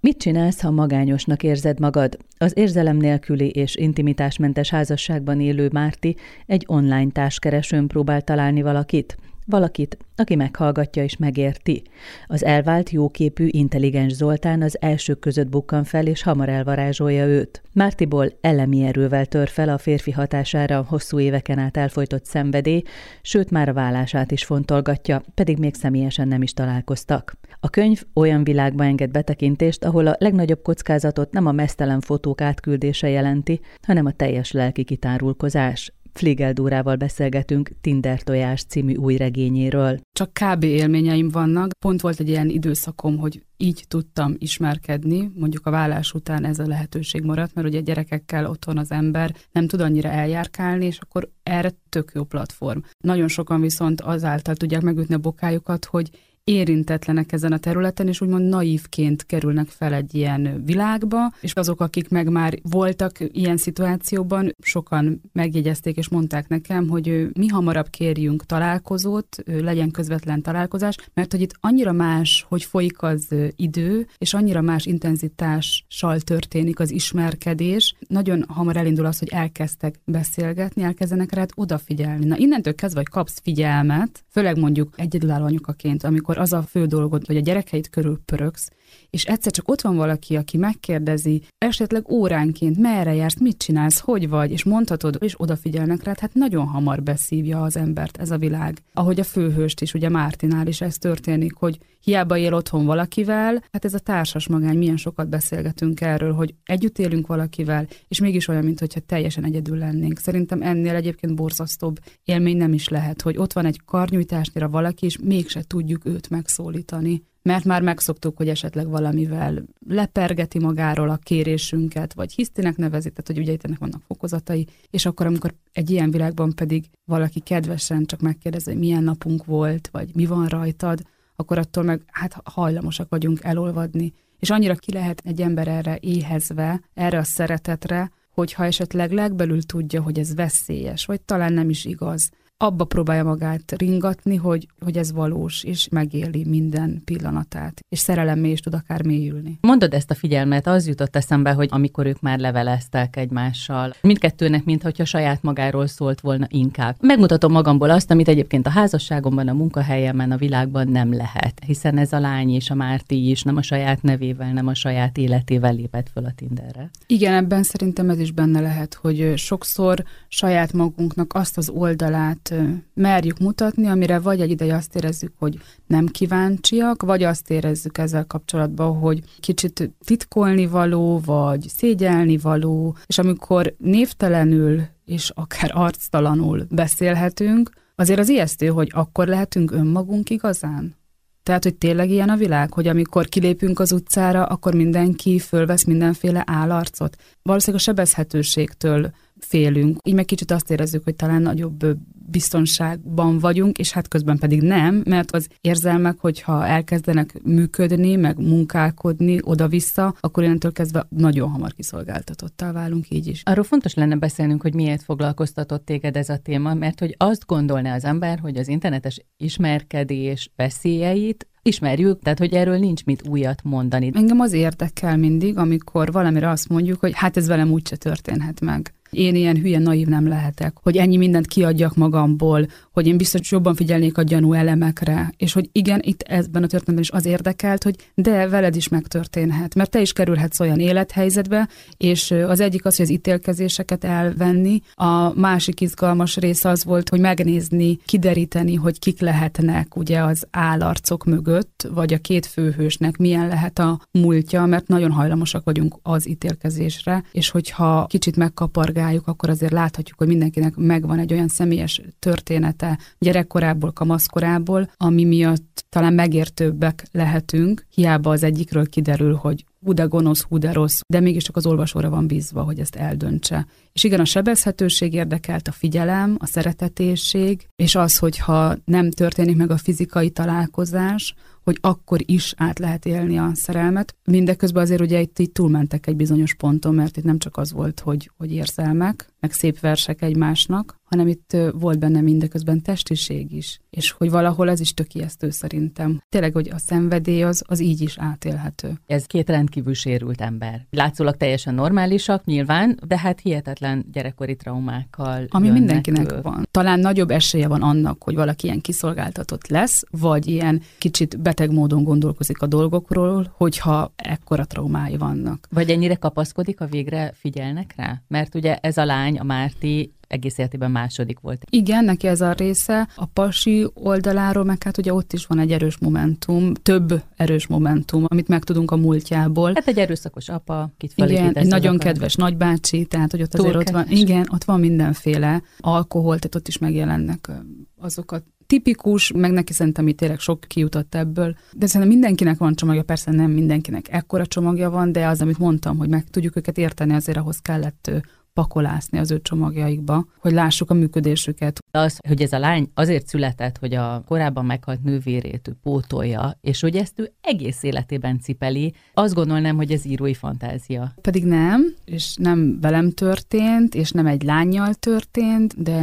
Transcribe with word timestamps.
Mit 0.00 0.18
csinálsz, 0.18 0.60
ha 0.60 0.70
magányosnak 0.70 1.42
érzed 1.42 1.80
magad? 1.80 2.18
Az 2.38 2.52
érzelem 2.56 2.96
nélküli 2.96 3.48
és 3.48 3.76
intimitásmentes 3.76 4.70
házasságban 4.70 5.40
élő 5.40 5.68
Márti 5.72 6.16
egy 6.46 6.64
online 6.66 7.10
társkeresőn 7.10 7.86
próbál 7.86 8.22
találni 8.22 8.62
valakit. 8.62 9.16
Valakit, 9.50 9.98
aki 10.16 10.34
meghallgatja 10.34 11.02
és 11.02 11.16
megérti. 11.16 11.82
Az 12.26 12.44
elvált, 12.44 12.90
jóképű, 12.90 13.46
intelligens 13.50 14.12
Zoltán 14.12 14.62
az 14.62 14.80
elsők 14.80 15.18
között 15.18 15.48
bukkan 15.48 15.84
fel, 15.84 16.06
és 16.06 16.22
hamar 16.22 16.48
elvarázsolja 16.48 17.26
őt. 17.26 17.62
Mártiból 17.72 18.32
elemi 18.40 18.84
erővel 18.84 19.26
tör 19.26 19.48
fel 19.48 19.68
a 19.68 19.78
férfi 19.78 20.10
hatására 20.10 20.84
hosszú 20.88 21.18
éveken 21.18 21.58
át 21.58 21.76
elfolytott 21.76 22.24
szenvedély, 22.24 22.82
sőt 23.22 23.50
már 23.50 23.68
a 23.68 23.72
vállását 23.72 24.30
is 24.30 24.44
fontolgatja, 24.44 25.22
pedig 25.34 25.58
még 25.58 25.74
személyesen 25.74 26.28
nem 26.28 26.42
is 26.42 26.52
találkoztak. 26.52 27.36
A 27.60 27.70
könyv 27.70 28.02
olyan 28.14 28.44
világba 28.44 28.84
enged 28.84 29.10
betekintést, 29.10 29.84
ahol 29.84 30.06
a 30.06 30.16
legnagyobb 30.18 30.62
kockázatot 30.62 31.32
nem 31.32 31.46
a 31.46 31.52
mesztelen 31.52 32.00
fotók 32.00 32.40
átküldése 32.40 33.08
jelenti, 33.08 33.60
hanem 33.82 34.06
a 34.06 34.12
teljes 34.12 34.52
lelki 34.52 34.84
kitárulkozás. 34.84 35.92
Fligel 36.18 36.52
Dúrával 36.52 36.96
beszélgetünk 36.96 37.70
Tinder 37.80 38.22
tojás 38.22 38.64
című 38.64 38.94
új 38.94 39.16
regényéről. 39.16 39.98
Csak 40.12 40.32
kb. 40.32 40.62
élményeim 40.62 41.28
vannak. 41.28 41.70
Pont 41.78 42.00
volt 42.00 42.20
egy 42.20 42.28
ilyen 42.28 42.48
időszakom, 42.48 43.16
hogy 43.16 43.42
így 43.56 43.84
tudtam 43.88 44.34
ismerkedni, 44.38 45.30
mondjuk 45.34 45.66
a 45.66 45.70
vállás 45.70 46.12
után 46.12 46.44
ez 46.44 46.58
a 46.58 46.66
lehetőség 46.66 47.22
maradt, 47.22 47.54
mert 47.54 47.66
ugye 47.66 47.80
gyerekekkel 47.80 48.46
otthon 48.46 48.78
az 48.78 48.90
ember 48.90 49.34
nem 49.52 49.66
tud 49.66 49.80
annyira 49.80 50.08
eljárkálni, 50.08 50.86
és 50.86 50.98
akkor 50.98 51.28
erre 51.42 51.70
tök 51.88 52.10
jó 52.14 52.24
platform. 52.24 52.78
Nagyon 53.04 53.28
sokan 53.28 53.60
viszont 53.60 54.00
azáltal 54.00 54.54
tudják 54.54 54.82
megütni 54.82 55.14
a 55.14 55.18
bokájukat, 55.18 55.84
hogy 55.84 56.10
érintetlenek 56.48 57.32
ezen 57.32 57.52
a 57.52 57.58
területen, 57.58 58.08
és 58.08 58.20
úgymond 58.20 58.48
naívként 58.48 59.26
kerülnek 59.26 59.68
fel 59.68 59.94
egy 59.94 60.14
ilyen 60.14 60.62
világba, 60.64 61.32
és 61.40 61.52
azok, 61.52 61.80
akik 61.80 62.08
meg 62.08 62.30
már 62.30 62.58
voltak 62.62 63.16
ilyen 63.20 63.56
szituációban, 63.56 64.54
sokan 64.62 65.20
megjegyezték 65.32 65.96
és 65.96 66.08
mondták 66.08 66.48
nekem, 66.48 66.88
hogy 66.88 67.28
mi 67.32 67.46
hamarabb 67.46 67.88
kérjünk 67.90 68.46
találkozót, 68.46 69.36
legyen 69.46 69.90
közvetlen 69.90 70.42
találkozás, 70.42 70.96
mert 71.14 71.32
hogy 71.32 71.40
itt 71.40 71.56
annyira 71.60 71.92
más, 71.92 72.44
hogy 72.48 72.64
folyik 72.64 73.02
az 73.02 73.34
idő, 73.56 74.06
és 74.18 74.34
annyira 74.34 74.60
más 74.60 74.86
intenzitással 74.86 76.20
történik 76.20 76.80
az 76.80 76.90
ismerkedés, 76.90 77.94
nagyon 78.08 78.44
hamar 78.48 78.76
elindul 78.76 79.06
az, 79.06 79.18
hogy 79.18 79.28
elkezdtek 79.28 80.00
beszélgetni, 80.04 80.82
elkezdenek 80.82 81.32
rád 81.32 81.50
odafigyelni. 81.54 82.26
Na 82.26 82.36
innentől 82.36 82.74
kezdve, 82.74 83.00
hogy 83.00 83.08
kapsz 83.08 83.40
figyelmet, 83.42 84.24
főleg 84.30 84.58
mondjuk 84.58 84.94
egyedülálló 84.96 85.44
anyukaként, 85.44 86.04
amikor 86.04 86.37
az 86.38 86.52
a 86.52 86.62
fő 86.62 86.86
dolgod, 86.86 87.26
hogy 87.26 87.36
a 87.36 87.40
gyerekeit 87.40 87.90
körül 87.90 88.20
pöröksz, 88.24 88.70
és 89.10 89.24
egyszer 89.24 89.52
csak 89.52 89.68
ott 89.68 89.80
van 89.80 89.96
valaki, 89.96 90.36
aki 90.36 90.56
megkérdezi, 90.56 91.42
esetleg 91.58 92.10
óránként 92.10 92.78
merre 92.78 93.14
jársz, 93.14 93.40
mit 93.40 93.58
csinálsz, 93.58 93.98
hogy 93.98 94.28
vagy, 94.28 94.50
és 94.50 94.64
mondhatod, 94.64 95.16
és 95.20 95.34
odafigyelnek 95.36 96.02
rá, 96.02 96.14
hát 96.20 96.34
nagyon 96.34 96.66
hamar 96.66 97.02
beszívja 97.02 97.62
az 97.62 97.76
embert 97.76 98.16
ez 98.16 98.30
a 98.30 98.38
világ. 98.38 98.82
Ahogy 98.92 99.20
a 99.20 99.24
főhőst 99.24 99.80
is, 99.80 99.94
ugye 99.94 100.08
Mártinál 100.08 100.66
is 100.66 100.80
ez 100.80 100.98
történik, 100.98 101.54
hogy 101.54 101.78
hiába 102.00 102.36
él 102.36 102.54
otthon 102.54 102.84
valakivel, 102.84 103.64
hát 103.72 103.84
ez 103.84 103.94
a 103.94 103.98
társas 103.98 104.48
magány, 104.48 104.78
milyen 104.78 104.96
sokat 104.96 105.28
beszélgetünk 105.28 106.00
erről, 106.00 106.32
hogy 106.32 106.54
együtt 106.64 106.98
élünk 106.98 107.26
valakivel, 107.26 107.86
és 108.08 108.20
mégis 108.20 108.48
olyan, 108.48 108.64
mintha 108.64 109.00
teljesen 109.06 109.44
egyedül 109.44 109.78
lennénk. 109.78 110.18
Szerintem 110.18 110.62
ennél 110.62 110.94
egyébként 110.94 111.34
borzasztóbb 111.34 111.98
élmény 112.24 112.56
nem 112.56 112.72
is 112.72 112.88
lehet, 112.88 113.22
hogy 113.22 113.36
ott 113.36 113.52
van 113.52 113.64
egy 113.64 113.80
karnyújtásnyira 113.84 114.68
valaki, 114.68 115.06
és 115.06 115.18
mégse 115.18 115.62
tudjuk 115.62 116.06
őt 116.06 116.30
megszólítani 116.30 117.22
mert 117.48 117.64
már 117.64 117.82
megszoktuk, 117.82 118.36
hogy 118.36 118.48
esetleg 118.48 118.88
valamivel 118.88 119.64
lepergeti 119.88 120.58
magáról 120.58 121.10
a 121.10 121.16
kérésünket, 121.16 122.12
vagy 122.12 122.32
hisztinek 122.32 122.76
nevezi, 122.76 123.10
tehát 123.10 123.26
hogy 123.26 123.38
ugye 123.38 123.52
itt 123.52 123.64
ennek 123.64 123.78
vannak 123.78 124.02
fokozatai, 124.06 124.66
és 124.90 125.06
akkor, 125.06 125.26
amikor 125.26 125.54
egy 125.72 125.90
ilyen 125.90 126.10
világban 126.10 126.54
pedig 126.54 126.84
valaki 127.04 127.40
kedvesen 127.40 128.04
csak 128.04 128.20
megkérdezi, 128.20 128.70
hogy 128.70 128.78
milyen 128.78 129.02
napunk 129.02 129.44
volt, 129.44 129.88
vagy 129.92 130.14
mi 130.14 130.26
van 130.26 130.46
rajtad, 130.46 131.02
akkor 131.36 131.58
attól 131.58 131.84
meg 131.84 132.02
hát 132.06 132.40
hajlamosak 132.44 133.08
vagyunk 133.08 133.38
elolvadni. 133.42 134.12
És 134.38 134.50
annyira 134.50 134.74
ki 134.74 134.92
lehet 134.92 135.22
egy 135.24 135.40
ember 135.40 135.68
erre 135.68 135.98
éhezve, 136.00 136.80
erre 136.94 137.18
a 137.18 137.24
szeretetre, 137.24 138.10
hogyha 138.34 138.64
esetleg 138.64 139.12
legbelül 139.12 139.62
tudja, 139.62 140.02
hogy 140.02 140.18
ez 140.18 140.34
veszélyes, 140.34 141.04
vagy 141.04 141.20
talán 141.20 141.52
nem 141.52 141.68
is 141.68 141.84
igaz, 141.84 142.30
abba 142.60 142.84
próbálja 142.84 143.24
magát 143.24 143.74
ringatni, 143.76 144.36
hogy, 144.36 144.68
hogy 144.84 144.96
ez 144.96 145.12
valós, 145.12 145.64
és 145.64 145.88
megéli 145.88 146.44
minden 146.44 147.02
pillanatát, 147.04 147.80
és 147.88 147.98
szerelemmé 147.98 148.50
is 148.50 148.60
tud 148.60 148.74
akár 148.74 149.04
mélyülni. 149.04 149.58
Mondod 149.60 149.94
ezt 149.94 150.10
a 150.10 150.14
figyelmet, 150.14 150.66
az 150.66 150.86
jutott 150.86 151.16
eszembe, 151.16 151.52
hogy 151.52 151.68
amikor 151.70 152.06
ők 152.06 152.20
már 152.20 152.38
leveleztek 152.38 153.16
egymással, 153.16 153.94
mindkettőnek, 154.00 154.64
mintha 154.64 155.04
saját 155.04 155.42
magáról 155.42 155.86
szólt 155.86 156.20
volna 156.20 156.46
inkább. 156.48 156.96
Megmutatom 157.00 157.52
magamból 157.52 157.90
azt, 157.90 158.10
amit 158.10 158.28
egyébként 158.28 158.66
a 158.66 158.70
házasságomban, 158.70 159.48
a 159.48 159.52
munkahelyemen, 159.52 160.30
a 160.30 160.36
világban 160.36 160.88
nem 160.88 161.12
lehet, 161.12 161.60
hiszen 161.66 161.98
ez 161.98 162.12
a 162.12 162.18
lány 162.18 162.50
és 162.50 162.70
a 162.70 162.74
Márti 162.74 163.30
is 163.30 163.42
nem 163.42 163.56
a 163.56 163.62
saját 163.62 164.02
nevével, 164.02 164.52
nem 164.52 164.66
a 164.66 164.74
saját 164.74 165.18
életével 165.18 165.74
lépett 165.74 166.08
föl 166.12 166.24
a 166.24 166.32
Tinderre. 166.36 166.90
Igen, 167.06 167.34
ebben 167.34 167.62
szerintem 167.62 168.10
ez 168.10 168.18
is 168.18 168.30
benne 168.30 168.60
lehet, 168.60 168.94
hogy 168.94 169.32
sokszor 169.36 170.04
saját 170.28 170.72
magunknak 170.72 171.34
azt 171.34 171.56
az 171.56 171.68
oldalát 171.68 172.47
merjük 172.94 173.38
mutatni, 173.38 173.86
amire 173.86 174.18
vagy 174.18 174.40
egy 174.40 174.50
ideje 174.50 174.74
azt 174.74 174.96
érezzük, 174.96 175.32
hogy 175.38 175.58
nem 175.86 176.06
kíváncsiak, 176.06 177.02
vagy 177.02 177.22
azt 177.22 177.50
érezzük 177.50 177.98
ezzel 177.98 178.24
kapcsolatban, 178.24 178.98
hogy 178.98 179.22
kicsit 179.40 179.90
titkolni 180.04 180.66
való, 180.66 181.20
vagy 181.24 181.68
szégyelni 181.68 182.36
való, 182.36 182.96
és 183.06 183.18
amikor 183.18 183.74
névtelenül 183.78 184.82
és 185.04 185.30
akár 185.34 185.70
arctalanul 185.74 186.66
beszélhetünk, 186.70 187.70
azért 187.94 188.18
az 188.18 188.28
ijesztő, 188.28 188.66
hogy 188.66 188.90
akkor 188.94 189.26
lehetünk 189.26 189.70
önmagunk 189.70 190.30
igazán. 190.30 190.96
Tehát, 191.42 191.62
hogy 191.62 191.74
tényleg 191.74 192.10
ilyen 192.10 192.28
a 192.28 192.36
világ, 192.36 192.72
hogy 192.72 192.86
amikor 192.86 193.28
kilépünk 193.28 193.78
az 193.78 193.92
utcára, 193.92 194.44
akkor 194.44 194.74
mindenki 194.74 195.38
fölvesz 195.38 195.84
mindenféle 195.84 196.42
állarcot. 196.46 197.16
Valószínűleg 197.42 197.80
a 197.80 197.84
sebezhetőségtől 197.84 199.10
félünk. 199.40 199.98
Így 200.02 200.14
meg 200.14 200.24
kicsit 200.24 200.50
azt 200.50 200.70
érezzük, 200.70 201.04
hogy 201.04 201.14
talán 201.14 201.42
nagyobb 201.42 201.96
biztonságban 202.30 203.38
vagyunk, 203.38 203.78
és 203.78 203.92
hát 203.92 204.08
közben 204.08 204.38
pedig 204.38 204.62
nem, 204.62 205.02
mert 205.04 205.30
az 205.30 205.48
érzelmek, 205.60 206.18
hogyha 206.18 206.66
elkezdenek 206.66 207.42
működni, 207.42 208.16
meg 208.16 208.38
munkálkodni 208.38 209.38
oda-vissza, 209.42 210.14
akkor 210.20 210.42
innentől 210.42 210.72
kezdve 210.72 211.06
nagyon 211.08 211.50
hamar 211.50 211.72
kiszolgáltatottá 211.74 212.72
válunk 212.72 213.10
így 213.10 213.26
is. 213.26 213.42
Arról 213.44 213.64
fontos 213.64 213.94
lenne 213.94 214.16
beszélnünk, 214.16 214.62
hogy 214.62 214.74
miért 214.74 215.02
foglalkoztatott 215.02 215.84
téged 215.84 216.16
ez 216.16 216.28
a 216.28 216.36
téma, 216.36 216.74
mert 216.74 216.98
hogy 216.98 217.14
azt 217.18 217.46
gondolná 217.46 217.94
az 217.94 218.04
ember, 218.04 218.38
hogy 218.38 218.56
az 218.56 218.68
internetes 218.68 219.20
ismerkedés 219.36 220.50
veszélyeit 220.56 221.46
ismerjük, 221.62 222.22
tehát 222.22 222.38
hogy 222.38 222.52
erről 222.52 222.78
nincs 222.78 223.04
mit 223.04 223.28
újat 223.28 223.62
mondani. 223.62 224.10
Engem 224.14 224.40
az 224.40 224.52
érdekel 224.52 225.16
mindig, 225.16 225.56
amikor 225.56 226.12
valamire 226.12 226.48
azt 226.48 226.68
mondjuk, 226.68 227.00
hogy 227.00 227.12
hát 227.14 227.36
ez 227.36 227.46
velem 227.46 227.70
úgyse 227.70 227.96
történhet 227.96 228.60
meg. 228.60 228.92
Én 229.10 229.34
ilyen 229.34 229.56
hülye 229.56 229.78
naív 229.78 230.06
nem 230.06 230.28
lehetek, 230.28 230.76
hogy 230.82 230.96
ennyi 230.96 231.16
mindent 231.16 231.46
kiadjak 231.46 231.96
magamból, 231.96 232.66
hogy 232.92 233.06
én 233.06 233.16
biztos 233.16 233.50
jobban 233.50 233.74
figyelnék 233.74 234.18
a 234.18 234.22
gyanú 234.22 234.52
elemekre, 234.52 235.32
és 235.36 235.52
hogy 235.52 235.68
igen, 235.72 236.00
itt 236.04 236.20
ebben 236.20 236.62
a 236.62 236.66
történetben 236.66 236.98
is 236.98 237.10
az 237.10 237.26
érdekelt, 237.26 237.82
hogy 237.82 237.94
de 238.14 238.48
veled 238.48 238.76
is 238.76 238.88
megtörténhet, 238.88 239.74
mert 239.74 239.90
te 239.90 240.00
is 240.00 240.12
kerülhetsz 240.12 240.60
olyan 240.60 240.78
élethelyzetbe, 240.78 241.68
és 241.96 242.30
az 242.30 242.60
egyik 242.60 242.84
az, 242.84 242.96
hogy 242.96 243.04
az 243.04 243.12
ítélkezéseket 243.12 244.04
elvenni, 244.04 244.80
a 244.94 245.38
másik 245.38 245.80
izgalmas 245.80 246.36
része 246.36 246.68
az 246.68 246.84
volt, 246.84 247.08
hogy 247.08 247.20
megnézni, 247.20 247.98
kideríteni, 248.04 248.74
hogy 248.74 248.98
kik 248.98 249.20
lehetnek 249.20 249.96
ugye 249.96 250.22
az 250.22 250.46
állarcok 250.50 251.24
mögött, 251.24 251.88
vagy 251.92 252.12
a 252.12 252.18
két 252.18 252.46
főhősnek 252.46 253.16
milyen 253.16 253.48
lehet 253.48 253.78
a 253.78 254.00
múltja, 254.10 254.66
mert 254.66 254.88
nagyon 254.88 255.10
hajlamosak 255.10 255.64
vagyunk 255.64 255.98
az 256.02 256.28
ítélkezésre, 256.28 257.24
és 257.32 257.50
hogyha 257.50 258.06
kicsit 258.06 258.36
megkapargálunk 258.36 258.96
vizsgáljuk, 258.98 259.26
akkor 259.26 259.48
azért 259.48 259.72
láthatjuk, 259.72 260.18
hogy 260.18 260.26
mindenkinek 260.26 260.76
megvan 260.76 261.18
egy 261.18 261.32
olyan 261.32 261.48
személyes 261.48 262.00
története 262.18 262.98
gyerekkorából, 263.18 263.92
kamaszkorából, 263.92 264.90
ami 264.96 265.24
miatt 265.24 265.84
talán 265.88 266.12
megértőbbek 266.12 267.06
lehetünk, 267.12 267.86
hiába 267.94 268.30
az 268.30 268.42
egyikről 268.42 268.88
kiderül, 268.88 269.34
hogy 269.34 269.64
hú 269.84 269.92
de 269.92 270.02
gonosz, 270.02 270.42
hú 270.42 270.58
de 270.58 270.72
rossz, 270.72 271.00
de 271.06 271.20
mégiscsak 271.20 271.56
az 271.56 271.66
olvasóra 271.66 272.10
van 272.10 272.26
bízva, 272.26 272.62
hogy 272.62 272.78
ezt 272.78 272.96
eldöntse. 272.96 273.66
És 273.92 274.04
igen, 274.04 274.20
a 274.20 274.24
sebezhetőség 274.24 275.12
érdekelt, 275.12 275.68
a 275.68 275.72
figyelem, 275.72 276.36
a 276.38 276.46
szeretetésség, 276.46 277.66
és 277.76 277.94
az, 277.94 278.16
hogyha 278.16 278.76
nem 278.84 279.10
történik 279.10 279.56
meg 279.56 279.70
a 279.70 279.76
fizikai 279.76 280.30
találkozás, 280.30 281.34
hogy 281.64 281.78
akkor 281.80 282.20
is 282.24 282.54
át 282.56 282.78
lehet 282.78 283.06
élni 283.06 283.38
a 283.38 283.50
szerelmet. 283.54 284.14
Mindeközben 284.24 284.82
azért 284.82 285.00
ugye 285.00 285.20
itt 285.20 285.38
így 285.38 285.52
túlmentek 285.52 286.06
egy 286.06 286.16
bizonyos 286.16 286.54
ponton, 286.54 286.94
mert 286.94 287.16
itt 287.16 287.24
nem 287.24 287.38
csak 287.38 287.56
az 287.56 287.72
volt, 287.72 288.00
hogy, 288.00 288.30
hogy 288.36 288.52
érzelmek, 288.52 289.32
meg 289.40 289.52
szép 289.52 289.80
versek 289.80 290.22
egymásnak, 290.22 290.94
hanem 291.08 291.28
itt 291.28 291.56
volt 291.72 291.98
benne 291.98 292.20
mindeközben 292.20 292.82
testiség 292.82 293.52
is 293.52 293.80
és 293.90 294.10
hogy 294.10 294.30
valahol 294.30 294.70
ez 294.70 294.80
is 294.80 294.94
tök 294.94 295.14
ijesztő 295.14 295.50
szerintem. 295.50 296.22
Tényleg, 296.28 296.52
hogy 296.52 296.70
a 296.74 296.78
szenvedély 296.78 297.42
az, 297.42 297.62
az 297.66 297.80
így 297.80 298.00
is 298.00 298.18
átélhető. 298.18 299.00
Ez 299.06 299.24
két 299.24 299.48
rendkívül 299.48 299.94
sérült 299.94 300.40
ember. 300.40 300.86
Látszólag 300.90 301.36
teljesen 301.36 301.74
normálisak, 301.74 302.44
nyilván, 302.44 302.98
de 303.06 303.18
hát 303.18 303.40
hihetetlen 303.40 304.04
gyerekkori 304.12 304.56
traumákkal. 304.56 305.46
Ami 305.48 305.70
mindenkinek 305.70 306.32
ő. 306.32 306.40
van. 306.42 306.68
Talán 306.70 307.00
nagyobb 307.00 307.30
esélye 307.30 307.68
van 307.68 307.82
annak, 307.82 308.22
hogy 308.22 308.34
valaki 308.34 308.66
ilyen 308.66 308.80
kiszolgáltatott 308.80 309.66
lesz, 309.66 310.02
vagy 310.10 310.46
ilyen 310.46 310.82
kicsit 310.98 311.40
beteg 311.40 311.72
módon 311.72 312.04
gondolkozik 312.04 312.62
a 312.62 312.66
dolgokról, 312.66 313.52
hogyha 313.56 314.12
ekkora 314.16 314.64
traumái 314.64 315.16
vannak. 315.16 315.68
Vagy 315.70 315.90
ennyire 315.90 316.14
kapaszkodik, 316.14 316.80
a 316.80 316.86
végre 316.86 317.32
figyelnek 317.34 317.94
rá? 317.96 318.22
Mert 318.28 318.54
ugye 318.54 318.76
ez 318.76 318.96
a 318.96 319.04
lány, 319.04 319.38
a 319.38 319.44
Márti 319.44 320.12
egész 320.28 320.58
életében 320.58 320.90
második 320.90 321.40
volt. 321.40 321.64
Igen, 321.70 322.04
neki 322.04 322.26
ez 322.26 322.40
a 322.40 322.52
része. 322.52 323.08
A 323.16 323.26
pasi 323.26 323.86
oldaláról, 323.94 324.64
meg 324.64 324.82
hát 324.82 324.98
ugye 324.98 325.14
ott 325.14 325.32
is 325.32 325.46
van 325.46 325.58
egy 325.58 325.72
erős 325.72 325.98
momentum, 325.98 326.74
több 326.74 327.22
erős 327.36 327.66
momentum, 327.66 328.24
amit 328.28 328.48
megtudunk 328.48 328.90
a 328.90 328.96
múltjából. 328.96 329.72
Hát 329.74 329.86
egy 329.88 329.98
erőszakos 329.98 330.48
apa, 330.48 330.90
kit 330.96 331.12
Igen, 331.14 331.52
egy 331.54 331.66
nagyon 331.66 331.94
akar. 331.94 332.06
kedves 332.06 332.34
nagybácsi, 332.34 333.04
tehát 333.04 333.30
hogy 333.30 333.42
ott 333.42 333.50
Túl 333.50 333.66
azért 333.66 333.84
kedves. 333.84 334.02
ott 334.02 334.08
van, 334.08 334.18
igen, 334.18 334.46
ott 334.52 334.64
van 334.64 334.80
mindenféle 334.80 335.62
alkohol, 335.78 336.36
tehát 336.38 336.54
ott 336.54 336.68
is 336.68 336.78
megjelennek 336.78 337.50
azok 337.98 338.32
a 338.32 338.42
tipikus, 338.66 339.32
meg 339.32 339.50
neki 339.50 339.72
szerintem 339.72 340.08
itt 340.08 340.16
tényleg 340.16 340.38
sok 340.38 340.60
kijutott 340.60 341.14
ebből. 341.14 341.56
De 341.72 341.86
szerintem 341.86 342.18
mindenkinek 342.18 342.58
van 342.58 342.74
csomagja, 342.74 343.02
persze 343.02 343.30
nem 343.30 343.50
mindenkinek 343.50 344.12
ekkora 344.12 344.46
csomagja 344.46 344.90
van, 344.90 345.12
de 345.12 345.26
az, 345.26 345.40
amit 345.40 345.58
mondtam, 345.58 345.96
hogy 345.96 346.08
meg 346.08 346.24
tudjuk 346.30 346.56
őket 346.56 346.78
érteni, 346.78 347.14
azért 347.14 347.38
ahhoz 347.38 347.58
kellett 347.58 348.10
pakolászni 348.58 349.18
az 349.18 349.30
ő 349.30 349.40
csomagjaikba, 349.42 350.26
hogy 350.38 350.52
lássuk 350.52 350.90
a 350.90 350.94
működésüket. 350.94 351.78
Az, 351.90 352.18
hogy 352.28 352.42
ez 352.42 352.52
a 352.52 352.58
lány 352.58 352.90
azért 352.94 353.26
született, 353.26 353.78
hogy 353.78 353.94
a 353.94 354.22
korábban 354.26 354.64
meghalt 354.64 355.02
nővérét 355.02 355.68
ő 355.68 355.76
pótolja, 355.82 356.58
és 356.60 356.80
hogy 356.80 356.96
ezt 356.96 357.18
ő 357.18 357.32
egész 357.40 357.82
életében 357.82 358.40
cipeli, 358.40 358.94
azt 359.14 359.34
gondolnám, 359.34 359.76
hogy 359.76 359.92
ez 359.92 360.06
írói 360.06 360.34
fantázia. 360.34 361.12
Pedig 361.20 361.44
nem, 361.44 361.94
és 362.04 362.34
nem 362.36 362.80
velem 362.80 363.10
történt, 363.10 363.94
és 363.94 364.10
nem 364.10 364.26
egy 364.26 364.42
lányjal 364.42 364.94
történt, 364.94 365.82
de 365.82 366.00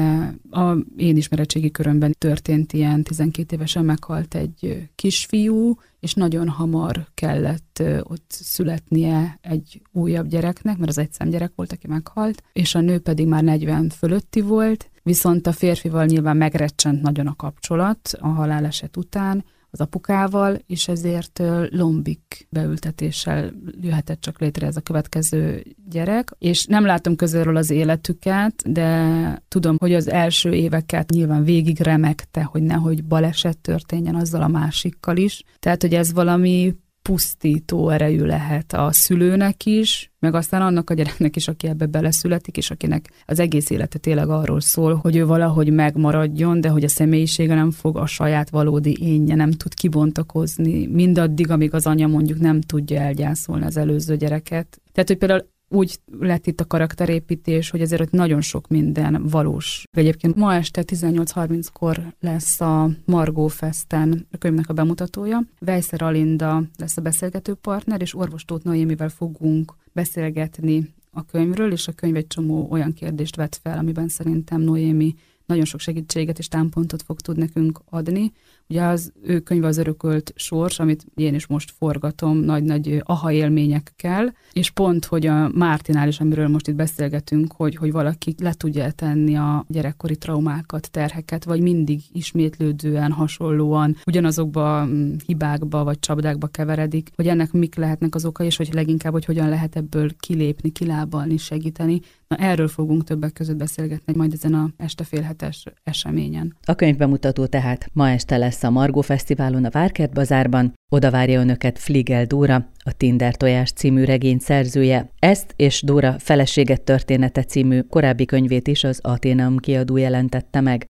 a 0.52 0.76
én 0.98 1.18
ismeretségi 1.18 1.72
körömben 1.72 2.16
történt 2.18 2.74
ilyen, 2.74 3.04
12 3.04 3.56
évesen 3.56 3.86
meghalt 3.86 4.36
egy 4.36 4.88
kisfiú, 4.96 5.78
és 6.06 6.14
nagyon 6.14 6.50
hamar 6.50 7.08
kellett 7.14 7.84
ott 8.04 8.26
születnie 8.28 9.40
egy 9.42 9.82
újabb 9.92 10.28
gyereknek, 10.28 10.78
mert 10.78 10.90
az 10.90 10.98
egy 10.98 11.30
gyerek 11.30 11.52
volt, 11.56 11.72
aki 11.72 11.88
meghalt, 11.88 12.44
és 12.54 12.76
a 12.76 12.80
nő 12.80 13.00
pedig 13.00 13.28
már 13.28 13.44
40 13.44 13.90
fölötti 13.90 14.42
volt, 14.42 14.90
viszont 15.04 15.48
a 15.48 15.52
férfival 15.52 16.06
nyilván 16.06 16.38
megrecsent 16.38 17.02
nagyon 17.02 17.28
a 17.28 17.36
kapcsolat 17.36 18.18
a 18.20 18.28
haláleset 18.28 18.98
után, 18.98 19.46
az 19.76 19.82
apukával, 19.82 20.58
és 20.68 20.88
ezért 20.88 21.42
lombik 21.70 22.48
beültetéssel 22.50 23.54
jöhetett 23.82 24.22
csak 24.22 24.40
létre 24.40 24.68
ez 24.68 24.76
a 24.76 24.82
következő 24.82 25.64
gyerek. 25.90 26.32
És 26.38 26.66
nem 26.66 26.86
látom 26.86 27.16
közelről 27.16 27.56
az 27.56 27.70
életüket, 27.70 28.72
de 28.72 29.44
tudom, 29.48 29.76
hogy 29.80 29.94
az 29.94 30.10
első 30.10 30.54
éveket 30.54 31.10
nyilván 31.10 31.44
végig 31.44 31.80
remekte, 31.80 32.44
hogy 32.44 32.62
nehogy 32.62 33.04
baleset 33.04 33.58
történjen 33.58 34.16
azzal 34.16 34.42
a 34.42 34.48
másikkal 34.48 35.18
is. 35.18 35.44
Tehát, 35.60 35.82
hogy 35.82 35.94
ez 35.94 36.14
valami 36.14 36.76
pusztító 37.08 37.90
erejű 37.90 38.24
lehet 38.24 38.74
a 38.74 38.92
szülőnek 38.92 39.66
is, 39.66 40.12
meg 40.20 40.34
aztán 40.36 40.62
annak 40.62 40.90
a 40.90 40.94
gyereknek 40.94 41.36
is, 41.36 41.48
aki 41.48 41.68
ebbe 41.68 41.86
beleszületik, 41.86 42.58
és 42.58 42.72
akinek 42.72 43.10
az 43.26 43.40
egész 43.40 43.70
élete 43.70 43.98
tényleg 43.98 44.30
arról 44.30 44.62
szól, 44.62 44.96
hogy 44.96 45.16
ő 45.16 45.26
valahogy 45.26 45.74
megmaradjon, 45.74 46.62
de 46.62 46.70
hogy 46.70 46.84
a 46.84 46.88
személyisége 46.88 47.56
nem 47.56 47.72
fog 47.72 47.98
a 47.98 48.06
saját 48.06 48.50
valódi 48.50 48.98
énje, 49.00 49.36
nem 49.36 49.52
tud 49.52 49.74
kibontakozni, 49.74 50.88
mindaddig, 50.88 51.50
amíg 51.50 51.74
az 51.74 51.88
anya 51.88 52.08
mondjuk 52.08 52.40
nem 52.40 52.62
tudja 52.62 53.00
elgyászolni 53.00 53.66
az 53.66 53.78
előző 53.78 54.18
gyereket. 54.18 54.82
Tehát, 54.92 55.10
hogy 55.10 55.18
például 55.18 55.54
úgy 55.76 56.00
lett 56.20 56.48
itt 56.48 56.60
a 56.60 56.66
karakterépítés, 56.66 57.70
hogy 57.70 57.82
ezért 57.82 58.12
nagyon 58.12 58.42
sok 58.42 58.68
minden 58.68 59.28
valós. 59.28 59.84
Egyébként 59.92 60.36
ma 60.36 60.54
este 60.54 60.84
18.30-kor 60.86 62.14
lesz 62.20 62.62
a 62.62 62.90
Margó 63.06 63.48
Festen 63.48 64.28
a 64.32 64.38
könyvnek 64.38 64.70
a 64.70 64.74
bemutatója. 64.74 65.44
Vejszer 65.60 66.02
Alinda 66.02 66.64
lesz 66.78 66.98
a 66.98 67.02
beszélgető 67.02 67.54
partner, 67.54 68.02
és 68.02 68.16
orvos 68.16 68.46
Tóth 68.46 68.66
Noémivel 68.66 69.10
fogunk 69.10 69.76
beszélgetni 69.94 70.94
a 71.12 71.26
könyvről, 71.26 71.72
és 71.72 71.88
a 71.88 71.92
könyv 71.92 72.16
egy 72.16 72.28
csomó 72.28 72.68
olyan 72.70 72.94
kérdést 72.94 73.36
vet 73.36 73.60
fel, 73.64 73.78
amiben 73.78 74.08
szerintem 74.08 74.62
Noémi 74.62 75.16
nagyon 75.46 75.66
sok 75.66 75.80
segítséget 75.80 76.40
és 76.40 76.48
támpontot 76.48 77.02
fog 77.02 77.20
tud 77.22 77.38
nekünk 77.38 77.80
adni. 77.90 78.32
Ugye 78.68 78.84
az 78.84 79.12
ő 79.24 79.40
könyve 79.40 79.68
az 79.68 79.78
örökölt 79.78 80.34
sors, 80.36 80.80
amit 80.80 81.06
én 81.16 81.34
is 81.36 81.48
most 81.48 81.72
forgatom 81.78 82.38
nagy-nagy 82.38 83.02
aha 83.04 83.32
élményekkel, 83.32 84.36
és 84.54 84.70
pont, 84.70 85.06
hogy 85.06 85.26
a 85.26 85.50
Mártinál 85.50 86.08
is, 86.08 86.20
amiről 86.20 86.48
most 86.48 86.68
itt 86.68 86.76
beszélgetünk, 86.76 87.54
hogy, 87.54 87.76
hogy 87.76 87.92
valaki 87.92 88.36
le 88.42 88.54
tudja 88.54 88.92
tenni 88.92 89.36
a 89.36 89.66
gyerekkori 89.68 90.18
traumákat, 90.18 90.92
terheket, 90.92 91.44
vagy 91.44 91.62
mindig 91.62 92.02
ismétlődően, 92.12 93.12
hasonlóan 93.12 93.96
ugyanazokba 94.06 94.86
mm, 94.86 95.14
hibákba 95.26 95.84
vagy 95.84 96.00
csapdákba 96.00 96.48
keveredik, 96.48 97.10
hogy 97.16 97.28
ennek 97.28 97.52
mik 97.52 97.76
lehetnek 97.76 98.16
az 98.16 98.26
okai, 98.26 98.46
és 98.46 98.58
hogy 98.58 98.74
leginkább, 98.74 99.12
hogy 99.12 99.26
hogyan 99.26 99.50
lehet 99.50 99.76
ebből 99.76 100.16
kilépni, 100.20 100.70
kilábalni, 100.70 101.38
segíteni. 101.38 102.02
Na 102.28 102.36
erről 102.36 102.68
fogunk 102.68 103.04
többek 103.04 103.34
között 103.34 103.58
beszélgetni 103.58 104.14
majd 104.16 104.34
ezen 104.34 104.54
a 104.54 104.70
este 104.78 105.04
félhetes 105.04 105.66
eseményen. 105.84 106.56
A 106.66 106.76
könyvbemutató 106.76 107.46
tehát 107.46 107.90
ma 107.94 108.10
este 108.10 108.38
lesz 108.38 108.64
a 108.64 108.70
Margó 108.70 109.02
Fesztiválon 109.02 109.66
a 109.66 109.70
Várkert 109.70 110.14
Bazárban, 110.14 110.74
oda 110.92 111.12
várja 111.12 111.40
önöket 111.40 111.80
Fligel 111.80 112.26
Dóra, 112.26 112.70
a 112.84 112.92
Tinder 112.92 113.36
tojás 113.36 113.72
című 113.72 114.04
regény 114.04 114.40
szerzője. 114.40 115.10
Ezt 115.20 115.54
és 115.56 115.82
Dóra 115.82 116.16
feleséget 116.20 116.82
története 116.82 117.44
című 117.44 117.82
korábbi 117.82 118.26
könyvét 118.26 118.68
is 118.68 118.84
az 118.84 119.00
Aténeum 119.02 119.58
kiadó 119.58 119.98
jelentette 119.98 120.62
meg. 120.62 120.84